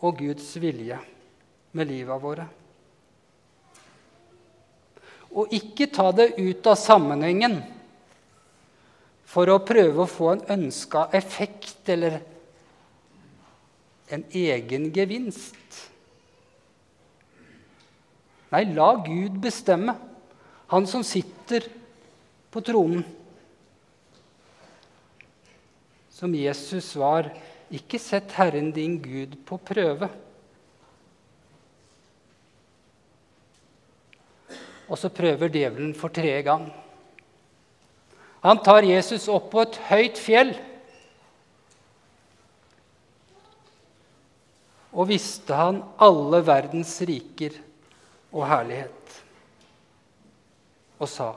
og 0.01 0.17
Guds 0.17 0.53
vilje 0.61 0.97
med 1.75 1.89
livet 1.91 2.23
våre. 2.23 2.47
Og 5.31 5.51
ikke 5.55 5.89
ta 5.91 6.09
det 6.15 6.33
ut 6.39 6.67
av 6.67 6.79
sammenhengen 6.79 7.59
for 9.31 9.47
å 9.51 9.61
prøve 9.63 10.03
å 10.03 10.09
få 10.09 10.33
en 10.33 10.45
ønska 10.57 11.05
effekt 11.15 11.87
eller 11.91 12.19
en 14.11 14.25
egen 14.35 14.89
gevinst. 14.91 15.55
Nei, 18.51 18.65
la 18.75 18.89
Gud 19.05 19.37
bestemme, 19.43 19.95
han 20.71 20.87
som 20.87 21.03
sitter 21.07 21.67
på 22.51 22.63
tronen 22.63 23.05
som 26.21 26.33
Jesus 26.37 26.91
var, 27.01 27.31
ikke 27.73 27.97
sett 27.97 28.35
Herren 28.37 28.67
din 28.75 28.99
Gud 29.01 29.39
på 29.47 29.57
prøve. 29.57 30.05
Og 34.85 34.99
så 35.01 35.09
prøver 35.09 35.49
djevelen 35.49 35.95
for 35.97 36.13
tredje 36.13 36.43
gang. 36.45 36.67
Han 38.45 38.61
tar 38.61 38.85
Jesus 38.85 39.25
opp 39.33 39.47
på 39.49 39.63
et 39.63 39.79
høyt 39.87 40.21
fjell. 40.21 40.51
Og 44.91 45.09
visste 45.09 45.57
han 45.57 45.81
alle 46.05 46.43
verdens 46.45 46.93
riker 47.07 47.57
og 48.29 48.45
herlighet. 48.51 49.17
Og 51.01 51.09
sa 51.09 51.31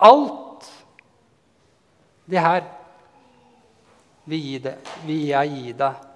Alt 0.00 0.66
det 2.30 2.40
her 2.40 2.62
vil, 4.24 4.40
gi 4.40 4.58
det, 4.64 4.76
vil 5.06 5.26
jeg 5.30 5.52
gi 5.54 5.72
deg 5.80 6.06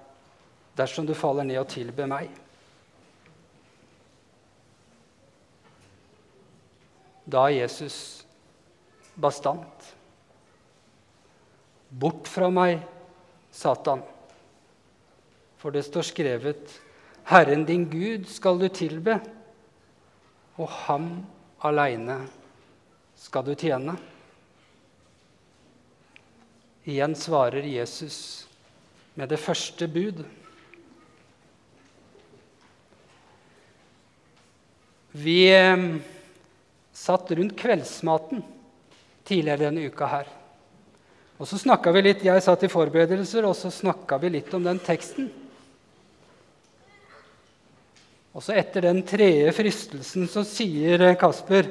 dersom 0.77 1.07
du 1.07 1.15
faller 1.15 1.47
ned 1.47 1.61
og 1.61 1.69
tilber 1.71 2.09
meg. 2.11 2.31
Da 7.25 7.47
er 7.49 7.63
Jesus 7.63 7.99
bastant. 9.17 9.93
Bort 11.89 12.29
fra 12.29 12.51
meg, 12.53 12.83
Satan. 13.55 14.03
For 15.63 15.73
det 15.73 15.87
står 15.87 16.05
skrevet, 16.11 16.75
Herren 17.31 17.65
din 17.65 17.87
Gud 17.89 18.27
skal 18.29 18.59
du 18.61 18.67
tilbe, 18.69 19.17
og 20.61 20.69
ham 20.85 21.07
aleine 21.65 22.19
skal 23.17 23.47
du 23.47 23.55
tjene. 23.57 23.95
Igjen 26.85 27.15
svarer 27.17 27.65
Jesus 27.65 28.47
med 29.17 29.31
det 29.33 29.39
første 29.41 29.87
bud. 29.89 30.25
Vi 35.15 35.39
eh, 35.49 35.85
satt 36.93 37.31
rundt 37.31 37.57
kveldsmaten 37.57 38.43
tidligere 39.25 39.69
denne 39.69 39.87
uka 39.89 40.11
her. 40.11 40.29
Og 41.39 41.49
så 41.49 41.59
vi 41.93 42.03
litt, 42.03 42.25
Jeg 42.25 42.43
satt 42.43 42.63
i 42.63 42.71
forberedelser, 42.71 43.47
og 43.49 43.57
så 43.57 43.71
snakka 43.73 44.19
vi 44.23 44.35
litt 44.37 44.53
om 44.55 44.63
den 44.63 44.79
teksten. 44.79 45.31
Og 48.35 48.43
så 48.43 48.55
etter 48.59 48.89
den 48.89 49.03
tredje 49.07 49.53
fristelsen 49.55 50.29
så 50.29 50.43
sier 50.47 51.15
Kasper 51.19 51.71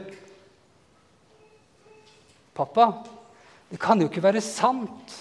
Pappa, 2.53 2.85
det 3.73 3.79
kan 3.81 3.97
jo 3.97 4.05
ikke 4.05 4.21
være 4.21 4.41
sant, 4.45 5.13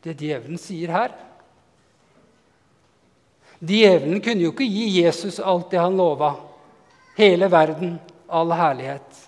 det 0.00 0.14
djevelen 0.16 0.56
sier 0.56 0.88
her. 0.94 1.12
Djevelen 3.58 4.22
kunne 4.24 4.46
jo 4.46 4.54
ikke 4.54 4.64
gi 4.64 5.02
Jesus 5.02 5.36
alt 5.42 5.68
det 5.74 5.82
han 5.82 5.98
lova. 5.98 6.30
Hele 7.18 7.50
verden, 7.52 7.98
all 8.24 8.54
herlighet. 8.56 9.20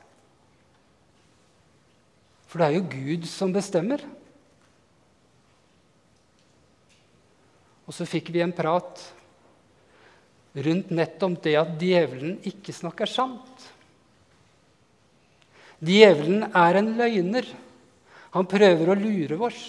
For 2.49 2.63
det 2.63 2.71
er 2.71 2.79
jo 2.79 2.89
Gud 2.95 3.29
som 3.29 3.53
bestemmer. 3.53 4.07
Og 7.85 7.93
så 7.93 8.09
fikk 8.09 8.33
vi 8.33 8.41
en 8.41 8.57
prat 8.57 9.05
rundt 10.55 10.95
nettopp 10.95 11.43
det 11.45 11.59
at 11.61 11.77
djevelen 11.79 12.39
ikke 12.47 12.73
snakker 12.73 13.11
sant. 13.11 13.50
Djevelen 15.81 16.45
er 16.53 16.77
en 16.77 16.93
løgner. 16.99 17.47
Han 18.37 18.47
prøver 18.49 18.93
å 18.93 18.99
lure 18.99 19.39
oss. 19.49 19.61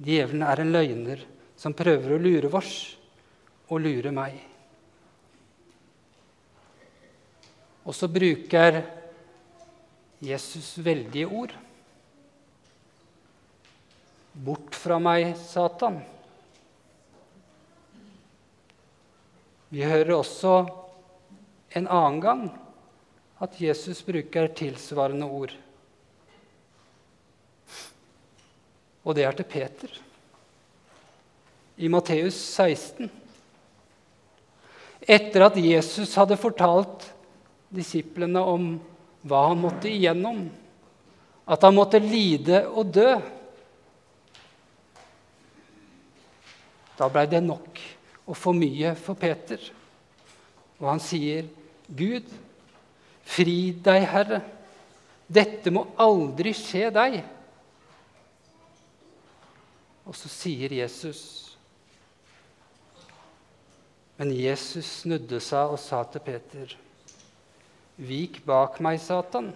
Djevelen 0.00 0.44
er 0.44 0.62
en 0.62 0.72
løgner 0.72 1.22
som 1.56 1.76
prøver 1.76 2.16
å 2.16 2.20
lure 2.20 2.50
oss 2.56 2.72
og 3.68 3.80
lure 3.84 4.12
meg. 4.16 4.40
Og 7.86 7.94
så 7.94 8.08
bruker 8.10 8.80
Jesus 10.24 10.74
veldige 10.82 11.28
ord. 11.28 11.54
Bort 14.32 14.76
fra 14.76 14.98
meg, 15.00 15.30
Satan. 15.38 16.00
Vi 19.70 19.84
hører 19.84 20.16
også 20.16 20.58
en 21.76 21.88
annen 21.88 22.22
gang 22.24 22.46
at 23.42 23.60
Jesus 23.60 24.00
bruker 24.04 24.48
tilsvarende 24.56 25.28
ord. 25.28 25.52
Og 29.04 29.14
det 29.14 29.26
er 29.26 29.36
til 29.36 29.48
Peter. 29.48 29.92
I 31.76 31.88
Matteus 31.92 32.38
16. 32.56 33.10
Etter 35.06 35.44
at 35.46 35.58
Jesus 35.60 36.14
hadde 36.16 36.38
fortalt 36.40 37.04
disiplene 37.70 38.40
om 38.40 38.70
hva 39.26 39.42
han 39.50 39.60
måtte 39.60 39.90
igjennom, 39.90 40.46
at 41.46 41.62
han 41.62 41.76
måtte 41.76 42.00
lide 42.02 42.64
og 42.66 42.94
dø 42.94 43.10
Da 46.96 47.10
blei 47.12 47.26
det 47.28 47.42
nok 47.44 47.76
og 48.24 48.38
for 48.40 48.56
mye 48.56 48.94
for 48.96 49.18
Peter. 49.20 49.60
Og 50.80 50.86
han 50.88 51.00
sier, 51.00 51.44
'Gud, 51.92 52.24
fri 53.26 53.74
deg, 53.84 54.06
Herre. 54.08 54.40
Dette 55.26 55.72
må 55.74 55.86
aldri 55.98 56.54
skje 56.56 56.90
deg.' 56.94 57.22
Og 60.06 60.14
så 60.14 60.30
sier 60.30 60.70
Jesus 60.70 61.22
Men 64.16 64.30
Jesus 64.32 64.86
snudde 65.02 65.42
seg 65.44 65.74
og 65.74 65.80
sa 65.82 65.98
til 66.08 66.22
Peter, 66.24 66.70
'Vik 68.00 68.38
bak 68.46 68.78
meg, 68.80 68.96
Satan. 69.00 69.50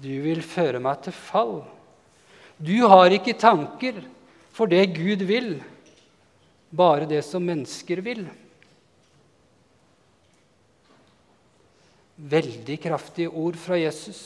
Du 0.00 0.12
vil 0.24 0.40
føre 0.40 0.80
meg 0.80 1.02
til 1.04 1.12
fall.' 1.12 1.64
Du 2.56 2.86
har 2.86 3.10
ikke 3.10 3.34
tanker 3.36 3.98
for 4.54 4.70
det 4.70 4.94
Gud 4.94 5.24
vil, 5.26 5.56
bare 6.70 7.08
det 7.10 7.24
som 7.26 7.42
mennesker 7.42 8.00
vil. 8.04 8.22
Veldig 12.24 12.78
kraftige 12.80 13.28
ord 13.28 13.58
fra 13.60 13.76
Jesus, 13.76 14.20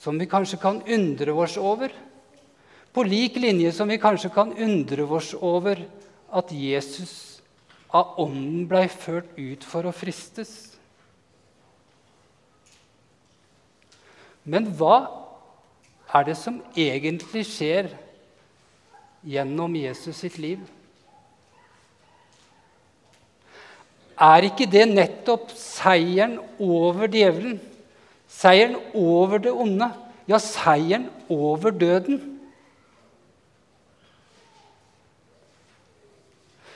som 0.00 0.18
vi 0.20 0.28
kanskje 0.30 0.60
kan 0.62 0.78
undre 0.86 1.34
oss 1.34 1.56
over. 1.58 1.90
På 2.94 3.02
lik 3.06 3.36
linje 3.38 3.72
som 3.74 3.90
vi 3.90 3.98
kanskje 4.02 4.30
kan 4.34 4.52
undre 4.54 5.04
oss 5.04 5.32
over 5.34 5.82
at 6.30 6.52
Jesus 6.54 7.42
av 7.90 8.14
ånden 8.22 8.68
blei 8.70 8.86
ført 8.90 9.34
ut 9.36 9.66
for 9.66 9.86
å 9.86 9.94
fristes. 9.94 10.52
Men 14.46 14.70
hva 14.78 15.02
er 16.14 16.26
det 16.26 16.36
som 16.38 16.58
egentlig 16.78 17.44
skjer 17.46 17.90
gjennom 19.26 19.74
Jesus 19.76 20.16
sitt 20.22 20.38
liv. 20.40 20.60
Er 24.20 24.44
ikke 24.44 24.68
det 24.68 24.84
nettopp 24.90 25.52
seieren 25.56 26.36
over 26.60 27.08
djevelen? 27.08 27.56
Seieren 28.28 28.76
over 28.92 29.40
det 29.40 29.52
onde? 29.52 29.88
Ja, 30.28 30.38
seieren 30.38 31.08
over 31.32 31.72
døden. 31.72 32.20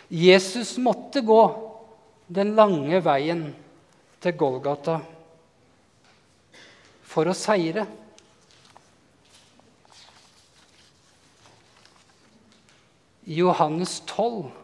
Jesus 0.09 0.77
måtte 0.81 1.21
gå 1.25 1.43
den 2.33 2.55
lange 2.57 3.01
veien 3.05 3.45
til 4.25 4.37
Golgata 4.41 4.99
for 7.05 7.29
å 7.29 7.37
seire. 7.37 7.85
Johannes 13.25 14.01
12 14.11 14.64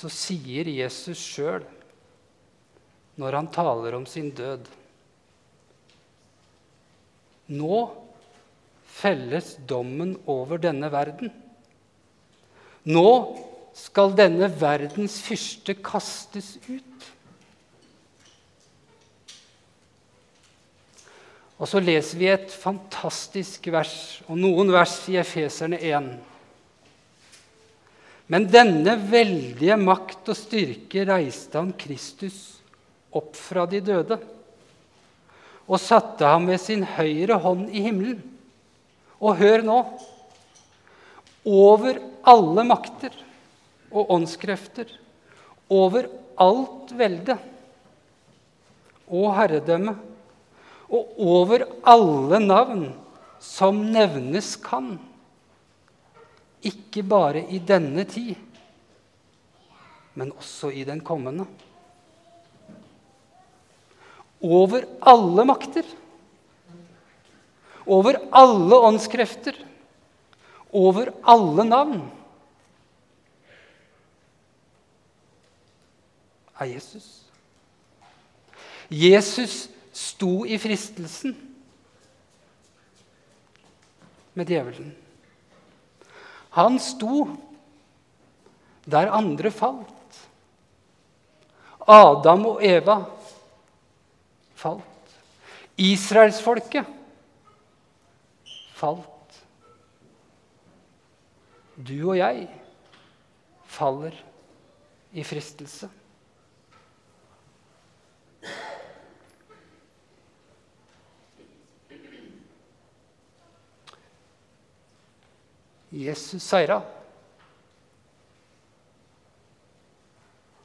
så 0.00 0.08
sier 0.12 0.68
Jesus 0.70 1.20
sjøl, 1.20 1.64
når 3.20 3.36
han 3.36 3.50
taler 3.52 3.98
om 3.98 4.06
sin 4.08 4.30
død 4.32 4.68
Nå 7.50 7.78
felles 8.86 9.56
dommen 9.66 10.12
over 10.30 10.60
denne 10.62 10.86
verden. 10.92 11.32
Nå 12.86 13.10
skal 13.74 14.14
denne 14.14 14.46
verdens 14.60 15.16
fyrste 15.26 15.74
kastes 15.82 16.52
ut. 16.68 17.08
Og 21.58 21.68
så 21.68 21.82
leser 21.82 22.22
vi 22.22 22.30
et 22.30 22.54
fantastisk 22.54 23.66
vers, 23.74 24.22
og 24.30 24.38
noen 24.38 24.70
vers 24.72 24.94
i 25.10 25.18
Efeserne 25.20 25.82
1. 25.90 26.12
Men 28.30 28.46
denne 28.46 28.94
veldige 29.10 29.74
makt 29.80 30.28
og 30.30 30.38
styrke 30.38 31.02
reiste 31.08 31.58
han 31.58 31.72
Kristus 31.74 32.60
opp 33.10 33.34
fra 33.34 33.64
de 33.66 33.80
døde 33.82 34.20
og 35.70 35.78
satte 35.82 36.26
ham 36.26 36.46
ved 36.50 36.62
sin 36.62 36.84
høyre 36.96 37.38
hånd 37.42 37.68
i 37.74 37.82
himmelen. 37.82 38.22
Og 39.18 39.36
hør 39.38 39.64
nå 39.66 39.80
over 41.50 41.98
alle 42.30 42.64
makter 42.66 43.14
og 43.90 44.14
åndskrefter, 44.14 44.86
over 45.70 46.06
alt 46.40 46.94
velde 46.96 47.36
og 49.10 49.28
herredømme, 49.36 49.94
og 50.90 51.20
over 51.22 51.66
alle 51.86 52.40
navn 52.42 52.88
som 53.42 53.82
nevnes 53.90 54.54
kan 54.62 54.96
ikke 56.66 57.02
bare 57.06 57.44
i 57.52 57.58
denne 57.58 58.04
tid, 58.08 58.34
men 60.14 60.32
også 60.36 60.70
i 60.74 60.84
den 60.84 61.00
kommende. 61.00 61.46
Over 64.40 64.86
alle 65.06 65.44
makter, 65.44 65.88
over 67.86 68.16
alle 68.32 68.80
åndskrefter, 68.90 69.56
over 70.72 71.10
alle 71.28 71.64
navn 71.66 72.00
er 76.60 76.64
Jesus. 76.74 77.08
Jesus 78.90 79.68
sto 79.92 80.44
i 80.44 80.58
fristelsen 80.58 81.36
med 84.34 84.46
djevelen. 84.46 84.90
Han 86.50 86.78
sto 86.82 87.28
der 88.90 89.12
andre 89.14 89.50
falt. 89.54 90.18
Adam 91.86 92.46
og 92.46 92.64
Eva 92.64 92.96
falt. 94.58 95.14
Israelsfolket 95.80 96.88
falt. 98.76 99.06
Du 101.80 102.10
og 102.10 102.18
jeg 102.18 102.48
faller 103.70 104.18
i 105.16 105.24
fristelse. 105.24 105.88
Jesus 115.90 116.42
seira. 116.42 116.80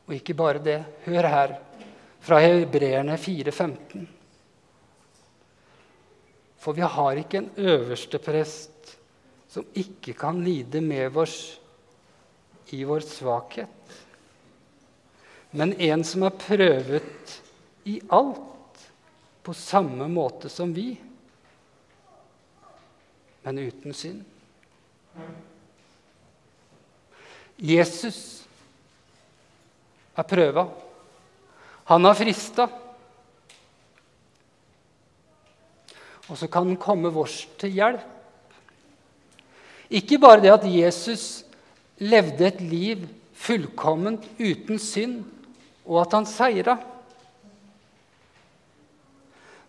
Og 0.05 0.13
ikke 0.13 0.35
bare 0.37 0.61
det. 0.61 0.79
Hør 1.05 1.27
her, 1.29 1.55
fra 2.25 2.39
Hebreerne 2.41 3.17
4,15. 3.17 4.05
For 6.57 6.73
vi 6.73 6.81
har 6.81 7.21
ikke 7.21 7.37
en 7.37 7.51
øverste 7.57 8.17
prest 8.21 8.95
som 9.55 9.65
ikke 9.77 10.15
kan 10.17 10.41
lide 10.43 10.81
med 10.81 11.15
oss 11.21 11.37
i 12.73 12.81
vår 12.83 13.05
svakhet, 13.05 13.93
men 15.55 15.71
en 15.79 16.03
som 16.03 16.25
er 16.25 16.33
prøvet 16.35 17.35
i 17.87 17.99
alt 18.11 18.81
på 19.45 19.53
samme 19.55 20.07
måte 20.11 20.49
som 20.49 20.73
vi, 20.75 20.89
men 23.45 23.61
uten 23.61 23.93
synd. 23.93 24.34
Jesus 27.55 28.19
er 30.15 30.27
prøva. 30.27 30.65
Han 31.91 32.07
har 32.07 32.17
frista. 32.17 32.67
Og 36.25 36.39
så 36.39 36.49
kan 36.49 36.67
han 36.71 36.81
komme 36.81 37.11
vårs 37.13 37.43
til 37.61 37.75
hjelp. 37.77 38.11
Ikke 39.95 40.17
bare 40.17 40.41
det 40.41 40.49
at 40.49 40.65
Jesus 40.65 41.45
levde 42.01 42.47
et 42.47 42.61
liv 42.65 43.05
fullkomment 43.37 44.23
uten 44.39 44.79
synd, 44.81 45.19
og 45.85 46.01
at 46.01 46.15
han 46.17 46.25
seira. 46.25 46.79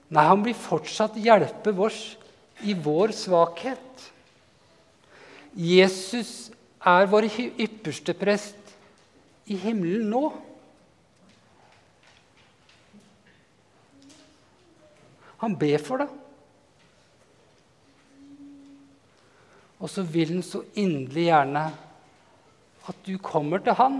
Nei, 0.08 0.24
han 0.24 0.40
blir 0.44 0.56
fortsatt 0.56 1.18
hjelpe 1.20 1.74
vårs 1.76 2.00
i 2.64 2.72
vår 2.72 3.12
svakhet. 3.12 4.06
Jesus 5.56 6.50
er 6.84 7.08
vår 7.08 7.30
ypperste 7.56 8.12
prest 8.14 8.74
i 9.48 9.56
himmelen 9.56 10.10
nå. 10.12 10.22
Han 15.40 15.56
ber 15.56 15.80
for 15.80 16.04
deg. 16.04 16.12
Og 19.80 19.90
så 19.92 20.04
vil 20.04 20.34
han 20.34 20.44
så 20.44 20.62
inderlig 20.76 21.26
gjerne 21.28 21.64
at 22.86 23.02
du 23.04 23.16
kommer 23.20 23.60
til 23.64 23.76
han 23.76 23.98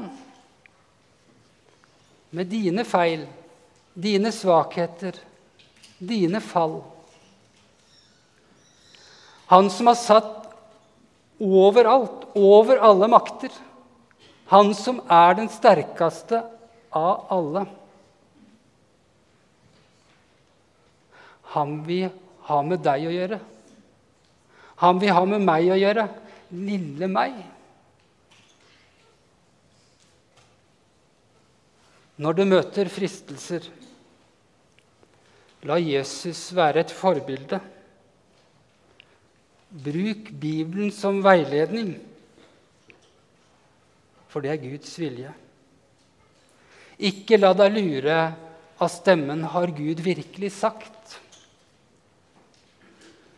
med 2.37 2.49
dine 2.53 2.85
feil, 2.85 3.25
dine 3.95 4.33
svakheter, 4.35 5.17
dine 5.99 6.41
fall. 6.45 6.81
Han 9.53 9.71
som 9.73 9.89
har 9.89 9.99
satt 10.01 10.46
overalt, 11.43 12.29
over 12.35 12.81
alle 12.85 13.09
makter. 13.11 13.51
Han 14.53 14.75
som 14.79 15.01
er 15.11 15.35
den 15.39 15.51
sterkeste 15.51 16.43
av 16.95 17.27
alle. 17.35 17.65
Han 21.57 21.81
vil 21.87 22.09
ha 22.47 22.63
med 22.63 22.83
deg 22.85 23.09
å 23.09 23.15
gjøre. 23.15 23.41
Han 24.83 25.01
vil 25.03 25.15
ha 25.17 25.25
med 25.29 25.45
meg 25.45 25.71
å 25.73 25.79
gjøre. 25.81 26.07
Lille 26.53 27.09
meg. 27.11 27.37
Når 32.17 32.37
du 32.37 32.45
møter 32.49 32.89
fristelser, 32.89 33.67
la 35.67 35.77
Jesus 35.83 36.47
være 36.57 36.85
et 36.85 36.95
forbilde. 36.95 37.59
Bruk 39.71 40.31
Bibelen 40.31 40.93
som 40.95 41.19
veiledning, 41.25 41.97
for 44.31 44.45
det 44.45 44.53
er 44.53 44.63
Guds 44.63 44.93
vilje. 45.01 45.33
Ikke 46.97 47.39
la 47.41 47.53
deg 47.57 47.75
lure 47.75 48.19
av 48.79 48.89
stemmen 48.93 49.43
'Har 49.45 49.73
Gud 49.73 50.01
virkelig 50.01 50.53
sagt?' 50.53 51.21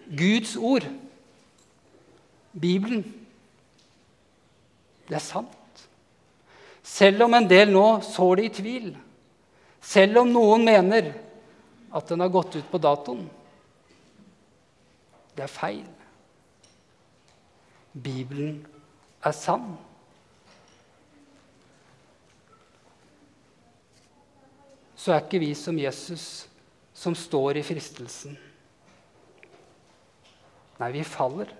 Guds 0.09 0.57
ord, 0.57 0.87
Bibelen, 2.61 3.03
det 5.09 5.15
er 5.15 5.25
sant. 5.25 5.89
Selv 6.83 7.23
om 7.23 7.35
en 7.35 7.49
del 7.49 7.69
nå 7.73 8.01
sår 8.01 8.41
det 8.41 8.45
i 8.45 8.55
tvil, 8.63 8.97
selv 9.81 10.23
om 10.23 10.33
noen 10.33 10.65
mener 10.65 11.13
at 11.93 12.09
den 12.09 12.21
har 12.21 12.33
gått 12.33 12.57
ut 12.57 12.71
på 12.71 12.81
datoen. 12.81 13.29
Det 15.37 15.45
er 15.45 15.53
feil. 15.53 15.85
Bibelen 18.03 18.63
er 19.25 19.35
sann. 19.35 19.77
Så 24.99 25.15
er 25.15 25.23
ikke 25.23 25.41
vi 25.43 25.53
som 25.57 25.79
Jesus, 25.79 26.49
som 26.95 27.15
står 27.17 27.61
i 27.61 27.65
fristelsen. 27.67 28.37
Nei, 30.79 30.91
vi 30.95 31.05
faller. 31.07 31.51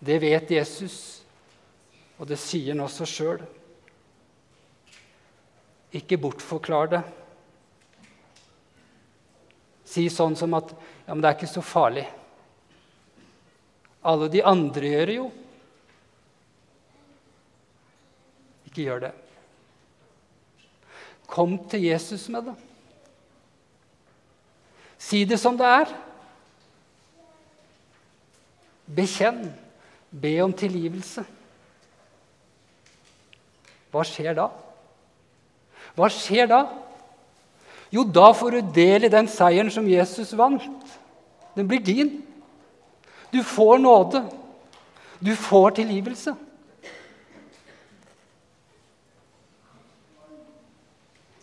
Det 0.00 0.16
vet 0.22 0.50
Jesus, 0.54 0.94
og 2.18 2.30
det 2.30 2.38
sier 2.40 2.72
han 2.72 2.82
også 2.86 3.06
sjøl. 3.06 3.42
Ikke 5.98 6.18
bortforklar 6.22 6.90
det. 6.94 7.02
Si 9.90 10.06
sånn 10.12 10.36
som 10.38 10.54
at 10.54 10.70
ja, 10.72 11.12
men 11.12 11.20
det 11.22 11.30
er 11.30 11.38
ikke 11.38 11.50
så 11.50 11.62
farlig. 11.66 12.06
Alle 14.00 14.30
de 14.32 14.42
andre 14.46 14.92
gjør 14.94 15.10
det 15.10 15.16
jo. 15.18 15.26
Ikke 18.70 18.86
gjør 18.86 19.02
det. 19.08 19.12
Kom 21.30 21.58
til 21.70 21.84
Jesus 21.84 22.28
med 22.32 22.50
det. 22.50 22.56
Si 25.00 25.24
det 25.24 25.40
som 25.40 25.58
det 25.58 25.66
er. 25.66 25.92
Bekjenn. 28.90 29.44
Be 30.10 30.32
om 30.42 30.52
tilgivelse. 30.56 31.22
Hva 33.90 34.02
skjer 34.06 34.34
da? 34.38 34.48
Hva 35.98 36.08
skjer 36.10 36.48
da? 36.50 36.64
Jo, 37.90 38.04
da 38.06 38.30
får 38.34 38.54
du 38.54 38.74
del 38.74 39.06
i 39.06 39.12
den 39.12 39.26
seieren 39.30 39.70
som 39.74 39.86
Jesus 39.90 40.30
vant. 40.38 40.66
Den 41.56 41.66
blir 41.70 41.82
din. 41.82 42.20
Du 43.30 43.44
får 43.44 43.78
nåde. 43.78 44.24
Du 45.18 45.36
får 45.36 45.70
tilgivelse. 45.70 46.34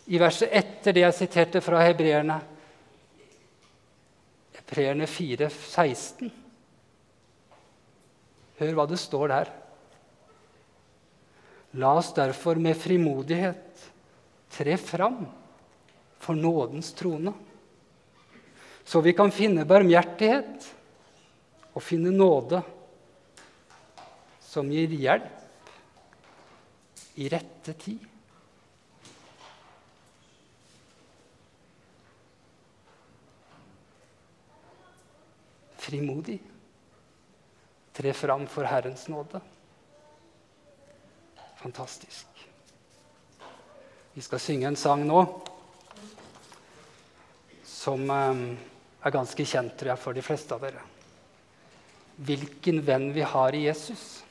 I 0.07 0.19
verset 0.19 0.53
etter 0.55 0.95
det 0.95 1.03
jeg 1.03 1.15
siterte 1.17 1.61
fra 1.63 1.81
hebreerne, 1.83 2.37
hebreerne 4.55 5.07
4, 5.07 5.49
16 5.51 6.31
Hør 8.57 8.71
hva 8.73 8.85
det 8.89 8.97
står 8.97 9.29
der. 9.29 9.49
La 11.77 11.91
oss 11.99 12.13
derfor 12.15 12.57
med 12.57 12.79
frimodighet 12.79 13.83
tre 14.55 14.77
fram 14.81 15.19
for 16.23 16.39
nådens 16.39 16.89
trone, 16.97 17.35
så 18.87 19.03
vi 19.03 19.13
kan 19.13 19.29
finne 19.35 19.67
barmhjertighet 19.67 20.71
å 21.77 21.81
finne 21.83 22.09
nåde 22.09 22.63
som 24.41 24.71
gir 24.73 24.89
hjelp 24.97 25.33
i 27.21 27.27
rette 27.29 27.73
tid. 27.77 28.05
Frimodig. 35.77 36.39
Tre 37.93 38.13
fram 38.13 38.47
for 38.49 38.65
Herrens 38.69 39.05
nåde. 39.09 39.41
Fantastisk. 41.61 42.27
Vi 44.17 44.25
skal 44.25 44.41
synge 44.41 44.67
en 44.71 44.81
sang 44.81 45.05
nå 45.05 45.21
som 47.65 48.09
eh, 48.09 48.45
er 49.05 49.13
ganske 49.13 49.45
kjent 49.45 49.77
tror 49.77 49.93
jeg, 49.93 50.01
for 50.01 50.17
de 50.17 50.25
fleste 50.25 50.57
av 50.57 50.65
dere 50.65 50.96
hvilken 52.17 52.81
venn 52.85 53.11
vi 53.13 53.21
har 53.21 53.55
i 53.55 53.65
Jesus. 53.67 54.23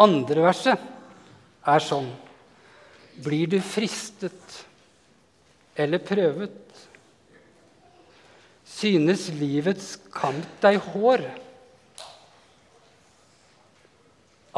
Andre 0.00 0.48
verset 0.48 0.90
er 1.68 1.84
sånn 1.84 2.10
Blir 3.22 3.50
du 3.52 3.58
fristet 3.60 4.62
eller 5.76 6.00
prøvet? 6.00 6.56
Synes 8.64 9.26
livets 9.36 9.98
kamp 10.14 10.48
deg 10.64 10.80
hår? 10.94 11.26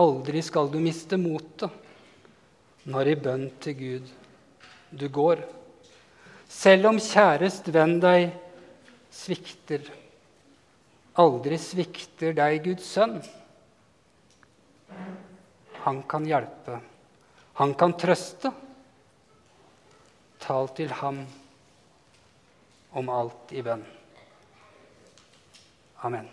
Aldri 0.00 0.42
skal 0.42 0.70
du 0.70 0.78
miste 0.82 1.18
motet 1.18 1.82
når 2.90 3.10
i 3.10 3.18
bønn 3.26 3.44
til 3.62 3.76
Gud 3.78 4.08
du 4.94 5.08
går. 5.10 5.42
Selv 6.50 6.92
om 6.92 7.02
kjærest 7.02 7.68
venn 7.74 7.98
deg 8.02 8.30
svikter, 9.14 9.82
aldri 11.20 11.58
svikter 11.60 12.34
deg 12.36 12.62
Guds 12.64 12.86
sønn. 12.96 13.18
Han 15.84 16.02
kan 16.08 16.26
hjelpe, 16.26 16.78
han 17.60 17.74
kan 17.78 17.96
trøste. 18.00 18.52
Tal 20.44 20.68
til 20.76 20.90
ham 20.92 21.22
om 23.00 23.08
alt 23.08 23.52
i 23.56 23.62
bønn. 23.64 23.84
Amen. 26.04 26.28